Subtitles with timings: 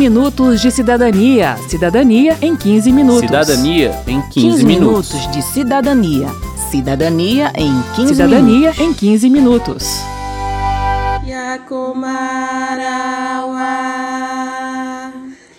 [0.00, 1.58] minutos de cidadania.
[1.68, 3.20] Cidadania em 15 minutos.
[3.20, 5.12] Cidadania em 15, 15 minutos.
[5.12, 6.28] minutos de cidadania.
[6.70, 8.80] Cidadania em 15 Cidadania minutos.
[8.80, 9.84] em 15 minutos.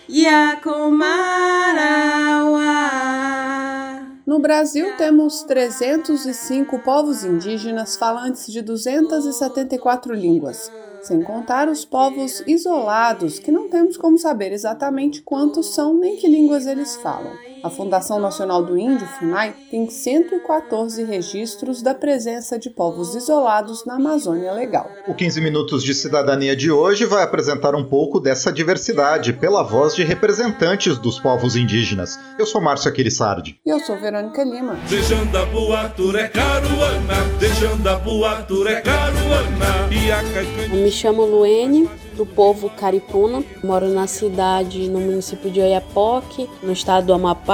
[0.09, 1.41] Yakomarawa.
[4.25, 10.71] No Brasil, temos 305 povos indígenas falantes de 274 línguas,
[11.01, 16.27] sem contar os povos isolados, que não temos como saber exatamente quantos são nem que
[16.27, 17.41] línguas eles falam.
[17.63, 23.95] A Fundação Nacional do Índio, FUNAI, tem 114 registros da presença de povos isolados na
[23.95, 24.89] Amazônia Legal.
[25.07, 29.93] O 15 Minutos de Cidadania de hoje vai apresentar um pouco dessa diversidade pela voz
[29.93, 32.19] de representantes dos povos indígenas.
[32.39, 33.59] Eu sou Márcio Aquilissardi.
[33.63, 34.79] E eu sou Verônica Lima.
[38.47, 40.21] Turecaruana e a
[40.73, 43.43] Eu me chamo Luene, do povo Caripuna.
[43.63, 47.50] Moro na cidade, no município de Oiapoque, no estado do Amapá,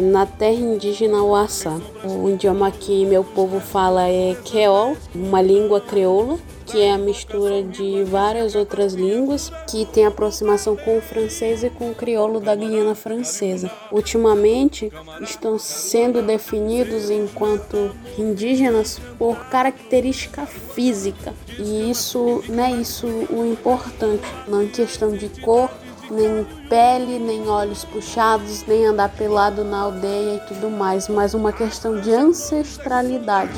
[0.00, 1.78] na terra indígena Uaçá.
[2.04, 7.62] O idioma que meu povo fala é Creol, uma língua creoula, que é a mistura
[7.62, 12.54] de várias outras línguas, que tem aproximação com o francês e com o crioulo da
[12.54, 13.70] Guiana Francesa.
[13.90, 21.32] Ultimamente, estão sendo definidos enquanto indígenas por característica física.
[21.58, 25.70] E isso não é isso o importante, não questão de cor,
[26.10, 31.52] nem pele, nem olhos puxados, nem andar pelado na aldeia e tudo mais, mas uma
[31.52, 33.52] questão de ancestralidade.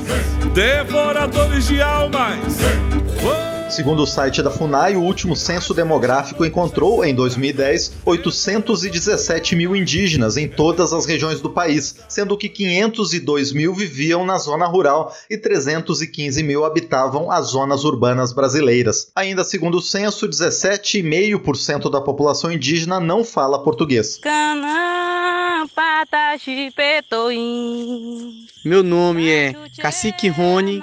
[0.53, 2.59] devoradores de almas.
[3.69, 10.37] Segundo o site da FUNAI, o último censo demográfico encontrou, em 2010, 817 mil indígenas
[10.37, 15.37] em todas as regiões do país, sendo que 502 mil viviam na zona rural e
[15.37, 19.11] 315 mil habitavam as zonas urbanas brasileiras.
[19.15, 24.19] Ainda segundo o censo, 17,5% da população indígena não fala português.
[28.65, 30.81] Meu nome é Cacique Rony,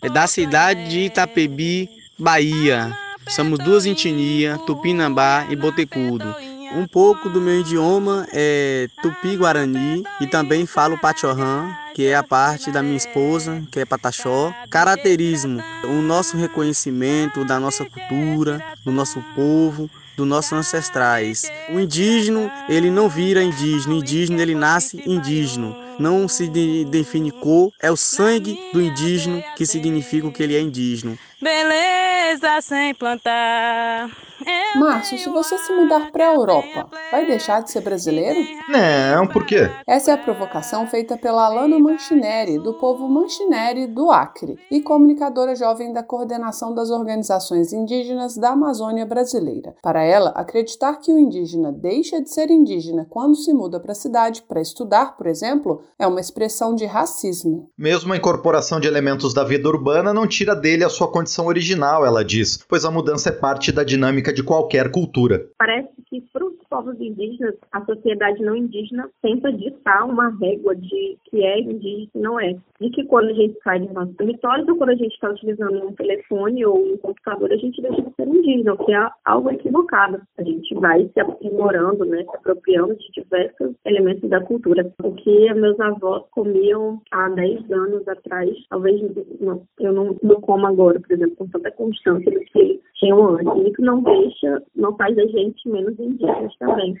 [0.00, 2.96] é da cidade de Itapebi, Bahia.
[3.28, 6.34] Somos duas etnias, Tupinambá e Botecudo.
[6.74, 12.70] Um pouco do meu idioma é Tupi-Guarani e também falo Pachorrã, que é a parte
[12.70, 14.52] da minha esposa, que é Pataxó.
[14.68, 21.44] Caracterismo, o nosso reconhecimento da nossa cultura, do nosso povo, dos nossos ancestrais.
[21.70, 25.74] O indígena, ele não vira indígena, o indígena ele nasce indígena.
[25.98, 30.60] Não se de- define cor, é o sangue do indígena que significa que ele é
[30.60, 31.16] indígena.
[31.40, 34.27] Beleza sem plantar.
[34.76, 38.38] Márcio, se você se mudar para a Europa, vai deixar de ser brasileiro?
[38.68, 39.70] Não, por quê?
[39.86, 45.56] Essa é a provocação feita pela Alana Manchineri, do povo Manchineri do Acre, e comunicadora
[45.56, 49.74] jovem da coordenação das organizações indígenas da Amazônia brasileira.
[49.82, 53.96] Para ela, acreditar que o indígena deixa de ser indígena quando se muda para a
[53.96, 57.70] cidade para estudar, por exemplo, é uma expressão de racismo.
[57.76, 62.06] Mesmo a incorporação de elementos da vida urbana não tira dele a sua condição original,
[62.06, 65.46] ela diz, pois a mudança é parte da dinâmica de qualquer cultura.
[65.58, 71.18] Parece que para os povos indígenas, a sociedade não indígena tenta ditar uma régua de
[71.24, 72.54] que é indígena e que não é.
[72.80, 75.86] De que quando a gente sai de nossos territórios ou quando a gente está utilizando
[75.86, 79.50] um telefone ou um computador, a gente deixa de ser indígena, o que é algo
[79.50, 80.20] equivocado.
[80.38, 84.92] A gente vai se aprimorando, né, se apropriando de diversos elementos da cultura.
[85.02, 89.00] O que meus avós comiam há 10 anos atrás, talvez
[89.40, 93.72] não, eu não, não como agora, por exemplo, com tanta constância do que tinham antes.
[93.72, 96.94] Isso não deixa, não faz a gente menos indígenas também.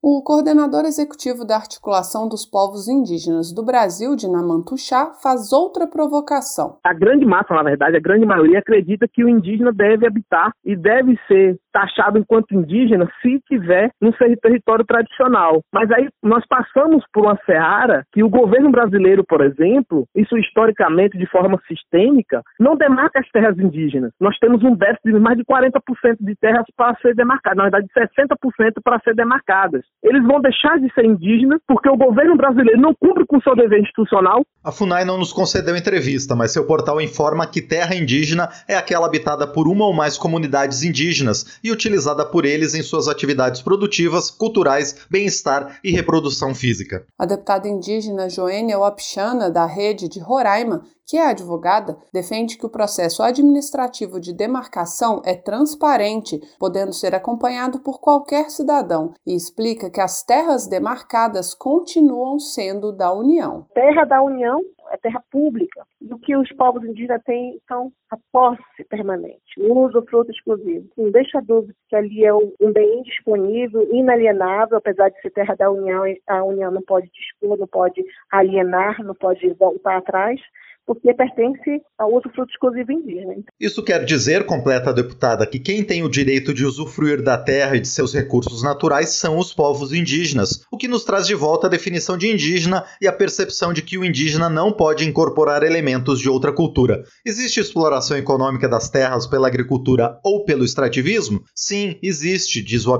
[0.00, 6.78] O coordenador executivo da Articulação dos Povos Indígenas do Brasil, Dinaman Tuxá, faz outra provocação.
[6.84, 10.76] A grande massa, na verdade, a grande maioria acredita que o indígena deve habitar e
[10.76, 15.60] deve ser taxado enquanto indígena se tiver no seu território tradicional.
[15.72, 21.18] Mas aí nós passamos por uma seara que o governo brasileiro, por exemplo, isso historicamente
[21.18, 24.12] de forma sistêmica, não demarca as terras indígenas.
[24.20, 27.88] Nós temos um déficit de mais de 40% de terras para ser demarcadas, na verdade
[27.96, 29.87] 60% para ser demarcadas.
[30.02, 33.56] Eles vão deixar de ser indígenas porque o governo brasileiro não cumpre com o seu
[33.56, 34.44] dever institucional.
[34.62, 39.06] A FUNAI não nos concedeu entrevista, mas seu portal informa que terra indígena é aquela
[39.06, 44.30] habitada por uma ou mais comunidades indígenas e utilizada por eles em suas atividades produtivas,
[44.30, 47.04] culturais, bem-estar e reprodução física.
[47.18, 52.70] A deputada indígena Joênia Wapichana, da rede de Roraima, que é advogada, defende que o
[52.70, 60.02] processo administrativo de demarcação é transparente, podendo ser acompanhado por qualquer cidadão, e explica que
[60.02, 63.66] as terras demarcadas continuam sendo da União.
[63.72, 64.60] Terra da União
[64.90, 65.82] é terra pública.
[66.00, 70.88] E o que os povos indígenas têm são a posse permanente, o uso fruto exclusivo.
[70.96, 75.70] Não deixa dúvida que ali é um bem disponível, inalienável, apesar de ser terra da
[75.70, 80.40] União, a União não pode dispor, não pode alienar, não pode voltar atrás
[80.88, 83.34] porque pertence ao usufruto exclusivo indígena.
[83.60, 87.76] Isso quer dizer, completa a deputada, que quem tem o direito de usufruir da terra
[87.76, 91.66] e de seus recursos naturais são os povos indígenas, o que nos traz de volta
[91.66, 96.20] a definição de indígena e a percepção de que o indígena não pode incorporar elementos
[96.20, 97.04] de outra cultura.
[97.22, 101.44] Existe exploração econômica das terras pela agricultura ou pelo extrativismo?
[101.54, 102.98] Sim, existe, diz o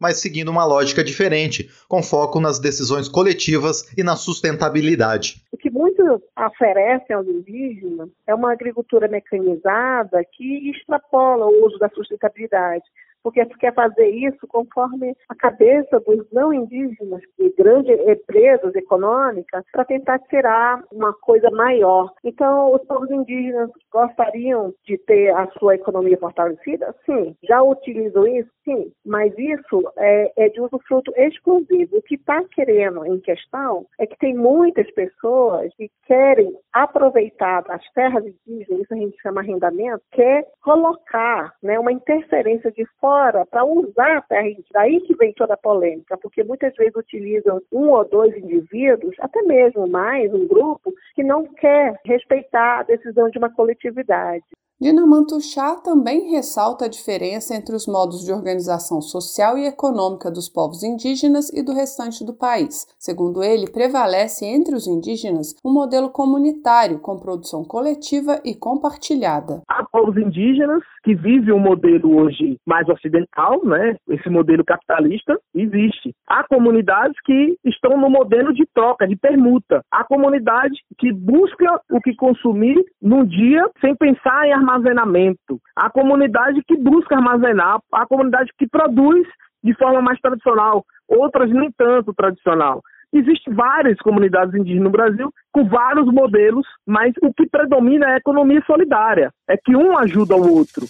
[0.00, 5.42] mas seguindo uma lógica diferente, com foco nas decisões coletivas e na sustentabilidade.
[5.80, 11.88] O que muito oferece aos indígenas é uma agricultura mecanizada que extrapola o uso da
[11.88, 12.84] sustentabilidade
[13.22, 19.64] porque tu quer fazer isso conforme a cabeça dos não indígenas de grandes empresas econômicas
[19.72, 22.12] para tentar tirar uma coisa maior.
[22.24, 26.94] Então, os povos indígenas gostariam de ter a sua economia fortalecida?
[27.04, 27.36] Sim.
[27.42, 28.50] Já utilizam isso?
[28.64, 28.92] Sim.
[29.04, 31.96] Mas isso é, é de usufruto exclusivo.
[31.96, 37.82] O que está querendo em questão é que tem muitas pessoas que querem aproveitar as
[37.92, 43.44] terras indígenas, isso a gente chama arrendamento, quer colocar né, uma interferência de fora fora
[43.44, 44.68] para usar a terra indígena.
[44.72, 49.42] Daí que vem toda a polêmica, porque muitas vezes utilizam um ou dois indivíduos, até
[49.42, 54.44] mesmo mais, um grupo, que não quer respeitar a decisão de uma coletividade.
[54.82, 60.48] Dina Mantuchá também ressalta a diferença entre os modos de organização social e econômica dos
[60.48, 62.88] povos indígenas e do restante do país.
[62.98, 69.60] Segundo ele, prevalece entre os indígenas um modelo comunitário com produção coletiva e compartilhada.
[69.68, 73.96] Há povos indígenas que vivem um modelo hoje mais ocidental, né?
[74.08, 76.14] Esse modelo capitalista existe.
[76.26, 79.82] Há comunidades que estão no modelo de troca, de permuta.
[79.92, 85.90] Há comunidade que busca o que consumir num dia sem pensar em armar armazenamento, a
[85.90, 89.26] comunidade que busca armazenar, a comunidade que produz
[89.62, 92.82] de forma mais tradicional, outras nem tanto tradicional.
[93.12, 98.18] Existem várias comunidades indígenas no Brasil com vários modelos, mas o que predomina é a
[98.18, 100.86] economia solidária, é que um ajuda o outro.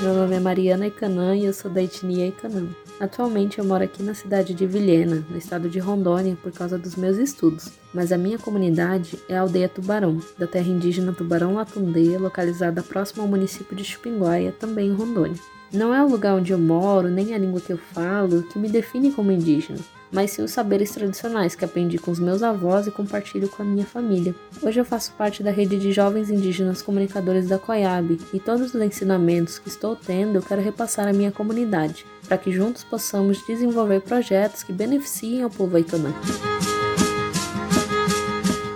[0.00, 2.68] Meu nome é Mariana Icanã e eu sou da etnia Icanã.
[3.02, 6.94] Atualmente eu moro aqui na cidade de Vilhena, no estado de Rondônia, por causa dos
[6.94, 12.16] meus estudos, mas a minha comunidade é a aldeia Tubarão, da terra indígena Tubarão Latundeia,
[12.16, 15.34] localizada próximo ao município de Chupinguaia, também em Rondônia.
[15.72, 18.68] Não é o lugar onde eu moro, nem a língua que eu falo, que me
[18.68, 19.80] define como indígena
[20.12, 23.66] mas sim os saberes tradicionais que aprendi com os meus avós e compartilho com a
[23.66, 24.34] minha família.
[24.62, 28.80] Hoje eu faço parte da rede de jovens indígenas comunicadores da COIAB e todos os
[28.80, 34.02] ensinamentos que estou tendo eu quero repassar à minha comunidade, para que juntos possamos desenvolver
[34.02, 36.12] projetos que beneficiem ao povo aitonã.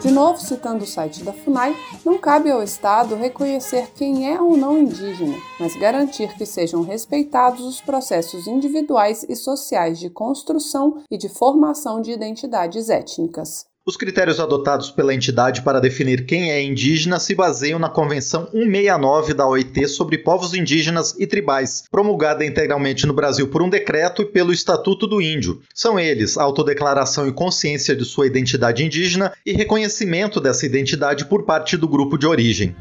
[0.07, 1.75] De novo, citando o site da FUNAI,
[2.05, 7.67] não cabe ao Estado reconhecer quem é ou não indígena, mas garantir que sejam respeitados
[7.67, 13.67] os processos individuais e sociais de construção e de formação de identidades étnicas.
[13.89, 19.33] Os critérios adotados pela entidade para definir quem é indígena se baseiam na Convenção 169
[19.33, 24.27] da OIT sobre povos indígenas e tribais, promulgada integralmente no Brasil por um decreto e
[24.27, 25.63] pelo Estatuto do Índio.
[25.73, 31.77] São eles autodeclaração e consciência de sua identidade indígena e reconhecimento dessa identidade por parte
[31.77, 32.75] do grupo de origem.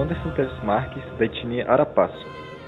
[0.00, 2.26] Anderson Teres Marques, da etnia Arapaço,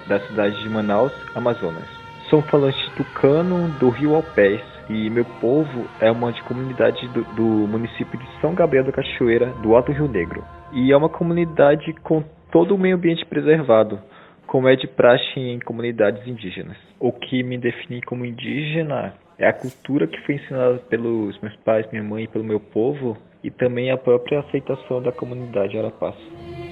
[0.08, 1.88] da cidade de Manaus, Amazonas.
[2.28, 7.42] Sou falante tucano do Rio Alpés e meu povo é uma de comunidade do, do
[7.42, 10.44] município de São Gabriel da Cachoeira, do Alto Rio Negro.
[10.72, 13.98] E é uma comunidade com todo o meio ambiente preservado,
[14.46, 16.76] como é de praxe em comunidades indígenas.
[17.00, 21.86] O que me define como indígena é a cultura que foi ensinada pelos meus pais,
[21.90, 26.63] minha mãe e pelo meu povo, e também a própria aceitação da comunidade Arapaço.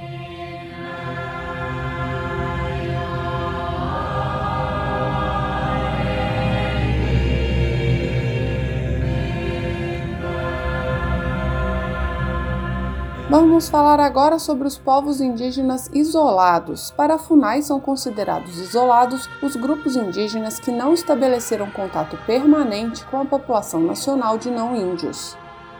[13.33, 16.91] Vamos falar agora sobre os povos indígenas isolados.
[16.91, 23.25] Para FUNAI, são considerados isolados os grupos indígenas que não estabeleceram contato permanente com a
[23.25, 25.35] população nacional de não índios.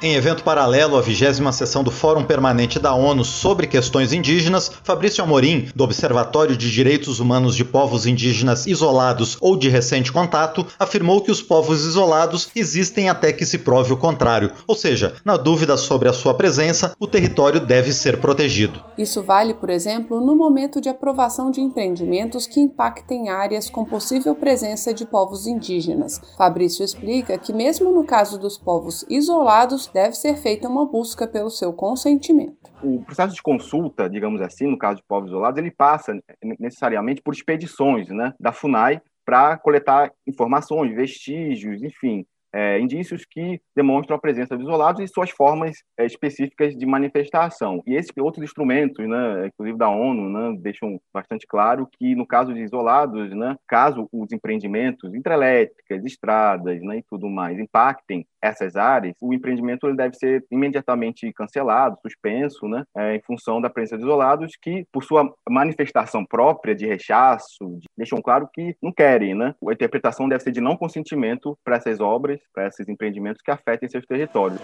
[0.05, 5.23] Em evento paralelo à vigésima sessão do Fórum Permanente da ONU sobre questões indígenas, Fabrício
[5.23, 11.21] Amorim, do Observatório de Direitos Humanos de Povos Indígenas Isolados ou de Recente Contato, afirmou
[11.21, 15.77] que os povos isolados existem até que se prove o contrário, ou seja, na dúvida
[15.77, 18.83] sobre a sua presença, o território deve ser protegido.
[18.99, 24.35] Isso vale, por exemplo, no momento de aprovação de empreendimentos que impactem áreas com possível
[24.35, 26.21] presença de povos indígenas.
[26.37, 31.51] Fabrício explica que, mesmo no caso dos povos isolados, deve ser feita uma busca pelo
[31.51, 32.71] seu consentimento.
[32.83, 36.19] O processo de consulta, digamos assim, no caso de povos isolados, ele passa
[36.59, 44.17] necessariamente por expedições né, da FUNAI para coletar informações, vestígios, enfim, é, indícios que demonstram
[44.17, 47.83] a presença de isolados e suas formas é, específicas de manifestação.
[47.87, 52.53] E esses outros instrumentos, né, inclusive da ONU, né, deixam bastante claro que, no caso
[52.53, 59.15] de isolados, né, caso os empreendimentos hidrelétricas, estradas né, e tudo mais impactem essas áreas,
[59.21, 64.57] o empreendimento deve ser imediatamente cancelado, suspenso, né, é, em função da presença de isolados
[64.61, 69.35] que, por sua manifestação própria de rechaço, de, deixam claro que não querem.
[69.35, 69.55] Né?
[69.67, 73.89] A interpretação deve ser de não consentimento para essas obras, para esses empreendimentos que afetem
[73.89, 74.61] seus territórios.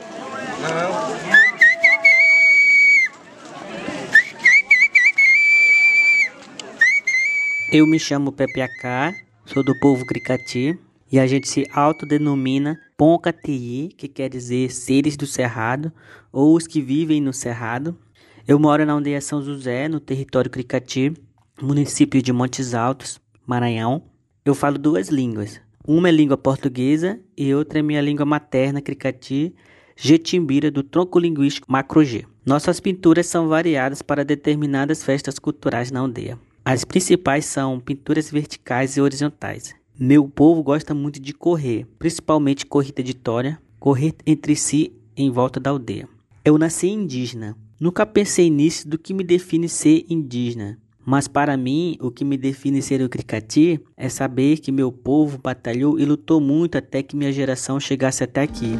[7.71, 9.13] Eu me chamo Pepe Acá,
[9.45, 10.79] sou do povo Cricati
[11.13, 15.93] e a gente se autodenomina Poncatií, que quer dizer seres do cerrado
[16.33, 17.99] ou os que vivem no cerrado.
[18.47, 21.13] Eu moro na aldeia São José, no território Cricati,
[21.61, 24.03] município de Montes Altos, Maranhão.
[24.45, 25.61] Eu falo duas línguas.
[25.89, 29.55] Uma é língua portuguesa e outra é minha língua materna, Cricati,
[29.97, 32.27] Jetimbira, do tronco linguístico Macro-G.
[32.45, 36.39] Nossas pinturas são variadas para determinadas festas culturais na aldeia.
[36.63, 39.75] As principais são pinturas verticais e horizontais.
[39.99, 45.59] Meu povo gosta muito de correr, principalmente corrida de tória, correr entre si em volta
[45.59, 46.07] da aldeia.
[46.45, 47.57] Eu nasci indígena.
[47.81, 50.79] Nunca pensei nisso do que me define ser indígena.
[51.11, 55.39] Mas para mim, o que me define ser o Cricati é saber que meu povo
[55.39, 58.77] batalhou e lutou muito até que minha geração chegasse até aqui.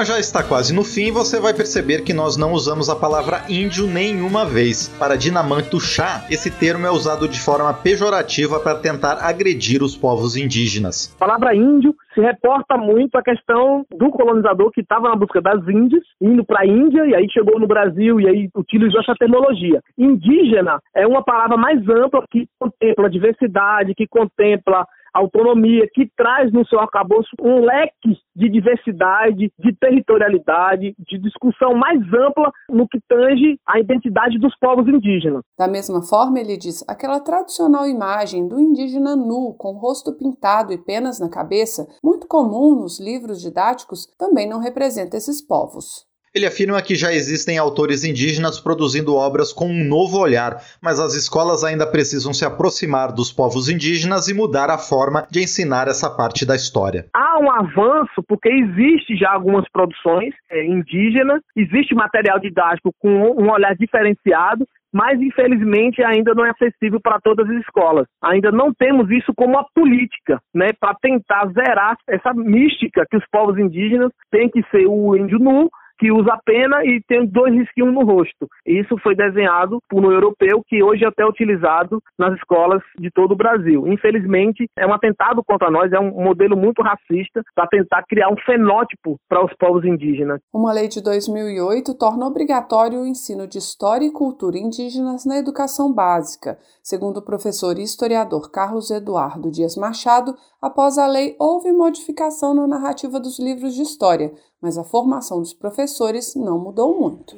[0.00, 3.42] Programa já está quase no fim você vai perceber que nós não usamos a palavra
[3.48, 4.88] índio nenhuma vez.
[4.98, 10.36] Para Dinamanto Chá, esse termo é usado de forma pejorativa para tentar agredir os povos
[10.36, 11.14] indígenas.
[11.16, 15.66] A palavra índio se reporta muito à questão do colonizador que estava na busca das
[15.68, 19.80] Índias, indo para a Índia e aí chegou no Brasil e aí utilizou essa terminologia.
[19.96, 26.52] Indígena é uma palavra mais ampla que contempla a diversidade, que contempla autonomia, que traz
[26.52, 33.00] no seu arcabouço um leque de diversidade, de territorialidade, de discussão mais ampla no que
[33.08, 35.42] tange a identidade dos povos indígenas.
[35.58, 40.78] Da mesma forma, ele diz, aquela tradicional imagem do indígena nu, com rosto pintado e
[40.78, 46.09] penas na cabeça, muito comum nos livros didáticos, também não representa esses povos.
[46.32, 51.14] Ele afirma que já existem autores indígenas produzindo obras com um novo olhar, mas as
[51.14, 56.08] escolas ainda precisam se aproximar dos povos indígenas e mudar a forma de ensinar essa
[56.08, 57.06] parte da história.
[57.12, 63.50] Há um avanço porque existe já algumas produções é, indígenas, existe material didático com um
[63.50, 68.06] olhar diferenciado, mas infelizmente ainda não é acessível para todas as escolas.
[68.22, 73.24] Ainda não temos isso como uma política, né, para tentar zerar essa mística que os
[73.32, 75.68] povos indígenas têm que ser o índio nu,
[76.00, 78.48] que usa pena e tem dois risquinhos no rosto.
[78.66, 83.32] Isso foi desenhado por um europeu que hoje é até utilizado nas escolas de todo
[83.32, 83.86] o Brasil.
[83.86, 88.36] Infelizmente, é um atentado contra nós, é um modelo muito racista para tentar criar um
[88.46, 90.40] fenótipo para os povos indígenas.
[90.54, 95.92] Uma lei de 2008 torna obrigatório o ensino de história e cultura indígenas na educação
[95.92, 96.58] básica.
[96.82, 102.66] Segundo o professor e historiador Carlos Eduardo Dias Machado, após a lei houve modificação na
[102.66, 107.36] narrativa dos livros de história, mas a formação dos professores não mudou muito.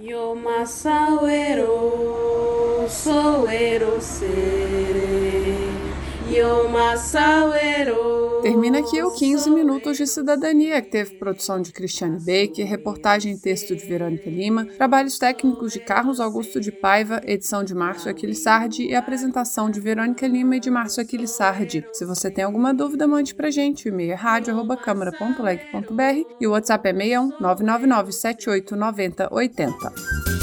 [8.40, 13.38] Termina aqui o 15 Minutos de Cidadania, que teve produção de Cristiane Baker, reportagem e
[13.38, 18.86] texto de Verônica Lima, trabalhos técnicos de Carlos Augusto de Paiva, edição de Márcio Aquilissardi
[18.86, 21.84] e apresentação de Verônica Lima e de Márcio Aquilissardi.
[21.92, 23.86] Se você tem alguma dúvida, mande pra gente.
[23.86, 30.41] O e-mail é rádio.câmara.leg.br e o WhatsApp é 61 999 78 90 80.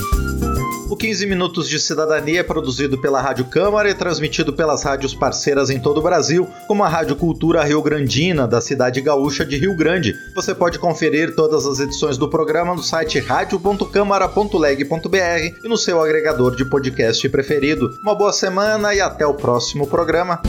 [0.89, 5.69] O 15 Minutos de Cidadania é produzido pela Rádio Câmara e transmitido pelas rádios parceiras
[5.69, 9.75] em todo o Brasil, como a Rádio Cultura Rio Grandina, da cidade gaúcha de Rio
[9.75, 10.15] Grande.
[10.33, 16.55] Você pode conferir todas as edições do programa no site radio.câmara.leg.br e no seu agregador
[16.55, 17.95] de podcast preferido.
[18.01, 20.41] Uma boa semana e até o próximo programa.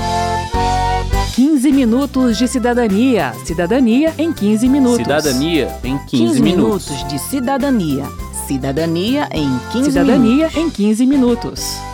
[1.34, 3.34] 15 minutos de cidadania.
[3.44, 4.96] Cidadania em 15 minutos.
[4.96, 6.88] Cidadania em 15, 15 minutos.
[6.88, 8.29] minutos de cidadania.
[8.50, 10.56] Cidadania em 15 Cidadania minutos.
[10.56, 11.89] em 15 minutos.